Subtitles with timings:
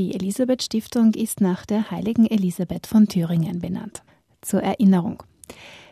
[0.00, 4.02] Die Elisabeth Stiftung ist nach der heiligen Elisabeth von Thüringen benannt.
[4.40, 5.22] Zur Erinnerung.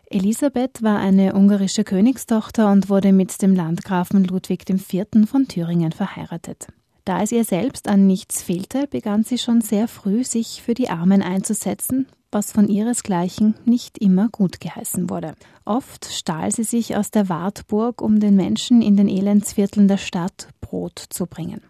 [0.07, 5.05] Elisabeth war eine ungarische Königstochter und wurde mit dem Landgrafen Ludwig IV.
[5.27, 6.69] von Thüringen verheiratet.
[7.05, 10.89] Da es ihr selbst an nichts fehlte, begann sie schon sehr früh, sich für die
[10.89, 15.35] Armen einzusetzen, was von ihresgleichen nicht immer gut geheißen wurde.
[15.67, 20.49] Oft stahl sie sich aus der Wartburg, um den Menschen in den Elendsvierteln der Stadt
[20.63, 21.61] Brot zu bringen.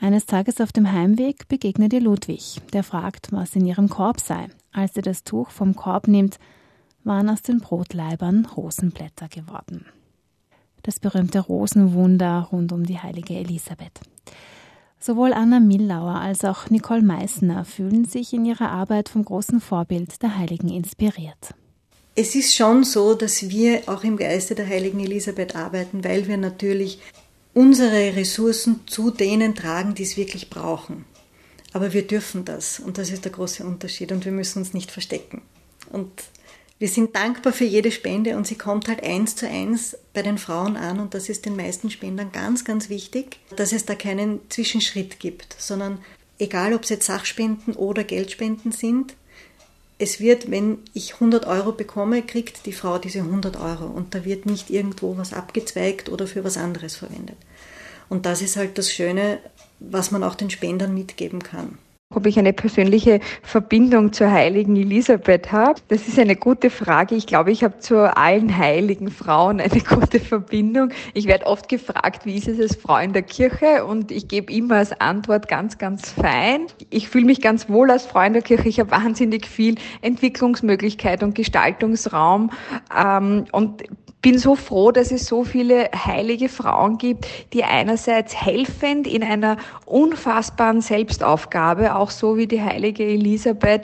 [0.00, 4.46] Eines Tages auf dem Heimweg begegnet ihr Ludwig, der fragt, was in ihrem Korb sei.
[4.72, 6.38] Als sie das Tuch vom Korb nimmt,
[7.02, 9.86] waren aus den Brotleibern Rosenblätter geworden.
[10.84, 14.00] Das berühmte Rosenwunder rund um die heilige Elisabeth.
[15.00, 20.22] Sowohl Anna Millauer als auch Nicole Meissner fühlen sich in ihrer Arbeit vom großen Vorbild
[20.22, 21.54] der Heiligen inspiriert.
[22.14, 26.36] Es ist schon so, dass wir auch im Geiste der heiligen Elisabeth arbeiten, weil wir
[26.36, 27.00] natürlich
[27.58, 31.04] unsere Ressourcen zu denen tragen, die es wirklich brauchen.
[31.72, 34.92] Aber wir dürfen das und das ist der große Unterschied und wir müssen uns nicht
[34.92, 35.42] verstecken.
[35.90, 36.08] Und
[36.78, 40.38] wir sind dankbar für jede Spende und sie kommt halt eins zu eins bei den
[40.38, 44.38] Frauen an und das ist den meisten Spendern ganz, ganz wichtig, dass es da keinen
[44.50, 45.98] Zwischenschritt gibt, sondern
[46.38, 49.16] egal ob es jetzt Sachspenden oder Geldspenden sind,
[49.98, 54.24] es wird, wenn ich 100 Euro bekomme, kriegt die Frau diese 100 Euro und da
[54.24, 57.36] wird nicht irgendwo was abgezweigt oder für was anderes verwendet.
[58.08, 59.38] Und das ist halt das Schöne,
[59.80, 61.78] was man auch den Spendern mitgeben kann.
[62.14, 67.14] Ob ich eine persönliche Verbindung zur heiligen Elisabeth habe, das ist eine gute Frage.
[67.14, 70.88] Ich glaube, ich habe zu allen heiligen Frauen eine gute Verbindung.
[71.12, 73.84] Ich werde oft gefragt, wie ist es als Frau in der Kirche?
[73.84, 76.68] Und ich gebe immer als Antwort ganz, ganz fein.
[76.88, 78.70] Ich fühle mich ganz wohl als Frau in der Kirche.
[78.70, 82.50] Ich habe wahnsinnig viel Entwicklungsmöglichkeit und Gestaltungsraum
[82.98, 83.84] ähm, und
[84.22, 89.56] bin so froh, dass es so viele heilige Frauen gibt, die einerseits helfend in einer
[89.86, 93.82] unfassbaren Selbstaufgabe, auch so wie die heilige Elisabeth,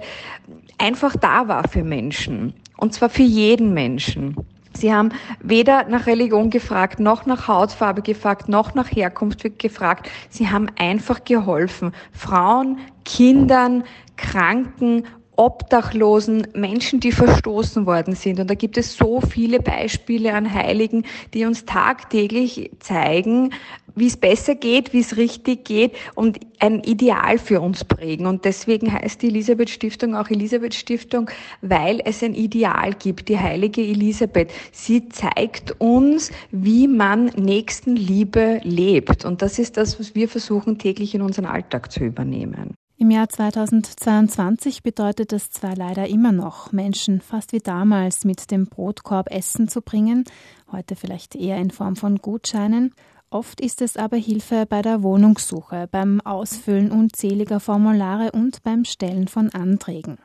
[0.78, 2.54] einfach da war für Menschen.
[2.76, 4.36] Und zwar für jeden Menschen.
[4.76, 10.10] Sie haben weder nach Religion gefragt, noch nach Hautfarbe gefragt, noch nach Herkunft gefragt.
[10.30, 11.92] Sie haben einfach geholfen.
[12.12, 13.84] Frauen, Kindern,
[14.16, 15.04] Kranken
[15.36, 18.40] Obdachlosen, Menschen, die verstoßen worden sind.
[18.40, 23.50] Und da gibt es so viele Beispiele an Heiligen, die uns tagtäglich zeigen,
[23.94, 28.26] wie es besser geht, wie es richtig geht und ein Ideal für uns prägen.
[28.26, 31.30] Und deswegen heißt die Elisabeth Stiftung auch Elisabeth Stiftung,
[31.62, 34.50] weil es ein Ideal gibt, die heilige Elisabeth.
[34.72, 39.24] Sie zeigt uns, wie man Nächstenliebe lebt.
[39.24, 42.74] Und das ist das, was wir versuchen täglich in unseren Alltag zu übernehmen.
[43.04, 48.66] Im Jahr 2022 bedeutet es zwar leider immer noch, Menschen fast wie damals mit dem
[48.66, 50.24] Brotkorb Essen zu bringen,
[50.72, 52.94] heute vielleicht eher in Form von Gutscheinen,
[53.28, 59.28] oft ist es aber Hilfe bei der Wohnungssuche, beim Ausfüllen unzähliger Formulare und beim Stellen
[59.28, 60.16] von Anträgen.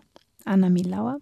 [0.45, 1.19] Anna Millauer.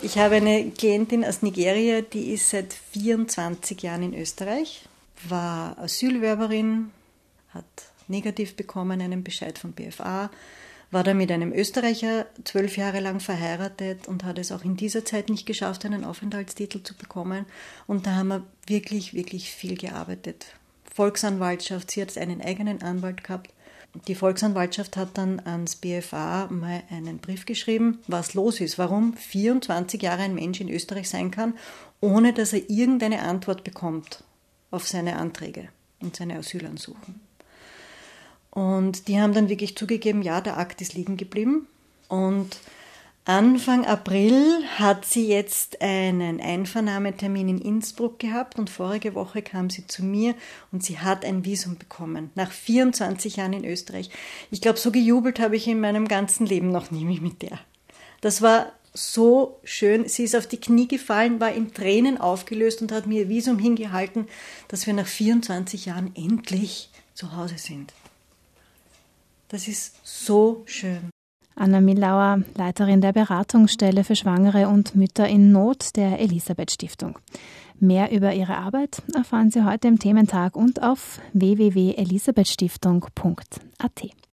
[0.00, 4.88] Ich habe eine Klientin aus Nigeria, die ist seit 24 Jahren in Österreich,
[5.28, 6.90] war Asylwerberin,
[7.50, 7.66] hat
[8.08, 10.30] negativ bekommen einen Bescheid von BFA,
[10.90, 15.04] war dann mit einem Österreicher zwölf Jahre lang verheiratet und hat es auch in dieser
[15.04, 17.44] Zeit nicht geschafft, einen Aufenthaltstitel zu bekommen.
[17.86, 20.46] Und da haben wir wirklich, wirklich viel gearbeitet.
[20.94, 23.50] Volksanwaltschaft, sie hat einen eigenen Anwalt gehabt.
[24.08, 30.00] Die Volksanwaltschaft hat dann ans BFA mal einen Brief geschrieben, was los ist, warum 24
[30.02, 31.54] Jahre ein Mensch in Österreich sein kann,
[32.00, 34.22] ohne dass er irgendeine Antwort bekommt
[34.70, 35.68] auf seine Anträge
[36.00, 37.25] und seine Asylansuchen.
[38.56, 41.66] Und die haben dann wirklich zugegeben, ja, der Akt ist liegen geblieben.
[42.08, 42.56] Und
[43.26, 49.86] Anfang April hat sie jetzt einen Einvernahmetermin in Innsbruck gehabt und vorige Woche kam sie
[49.86, 50.34] zu mir
[50.72, 54.08] und sie hat ein Visum bekommen, nach 24 Jahren in Österreich.
[54.50, 57.58] Ich glaube, so gejubelt habe ich in meinem ganzen Leben noch nie mit der.
[58.22, 60.08] Das war so schön.
[60.08, 63.58] Sie ist auf die Knie gefallen, war in Tränen aufgelöst und hat mir ihr Visum
[63.58, 64.28] hingehalten,
[64.68, 67.92] dass wir nach 24 Jahren endlich zu Hause sind.
[69.48, 71.10] Das ist so schön.
[71.54, 77.18] Anna Millauer, Leiterin der Beratungsstelle für Schwangere und Mütter in Not der Elisabeth Stiftung.
[77.78, 84.16] Mehr über ihre Arbeit erfahren Sie heute im Thementag und auf www.elisabethstiftung.at.